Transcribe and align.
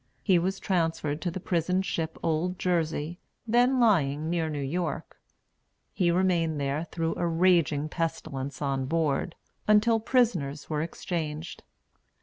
He 0.23 0.39
was 0.39 0.59
transferred 0.59 1.21
to 1.21 1.29
the 1.29 1.39
prison 1.39 1.83
ship 1.83 2.17
Old 2.23 2.57
Jersey, 2.57 3.19
then 3.45 3.79
lying 3.79 4.31
near 4.31 4.49
New 4.49 4.57
York. 4.63 5.21
He 5.93 6.09
remained 6.09 6.59
there, 6.59 6.85
through 6.85 7.13
a 7.17 7.27
raging 7.27 7.87
pestilence 7.87 8.63
on 8.63 8.87
board, 8.87 9.35
until 9.67 9.99
prisoners 9.99 10.71
were 10.71 10.81
exchanged. 10.81 11.61